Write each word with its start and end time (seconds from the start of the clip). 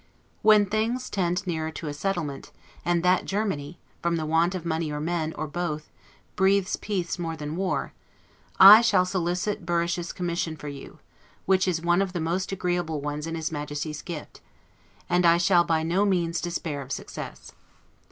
When 0.41 0.65
things 0.65 1.11
tend 1.11 1.45
nearer 1.45 1.69
to 1.73 1.87
a 1.87 1.93
settlement, 1.93 2.51
and 2.83 3.03
that 3.03 3.23
Germany, 3.25 3.77
from 4.01 4.15
the 4.15 4.25
want 4.25 4.55
of 4.55 4.65
money 4.65 4.91
or 4.91 4.99
men, 4.99 5.31
or 5.37 5.45
both, 5.45 5.91
breathes 6.35 6.75
peace 6.75 7.19
more 7.19 7.35
than 7.37 7.55
war, 7.55 7.93
I 8.59 8.81
shall 8.81 9.05
solicit 9.05 9.63
Burrish's 9.63 10.11
commission 10.11 10.57
for 10.57 10.69
you, 10.69 10.97
which 11.45 11.67
is 11.67 11.83
one 11.83 12.01
of 12.01 12.13
the 12.13 12.19
most 12.19 12.51
agreeable 12.51 12.99
ones 12.99 13.27
in 13.27 13.35
his 13.35 13.51
Majesty's 13.51 14.01
gift; 14.01 14.41
and 15.07 15.23
I 15.23 15.37
shall 15.37 15.63
by 15.63 15.83
no 15.83 16.03
means 16.03 16.41
despair 16.41 16.81
of 16.81 16.91
success. 16.91 17.51